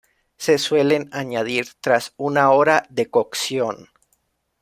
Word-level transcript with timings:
Se 0.35 0.57
suelen 0.57 1.09
añadir 1.13 1.67
tras 1.79 2.15
una 2.17 2.49
hora 2.49 2.87
de 2.89 3.11
cocción. 3.11 3.89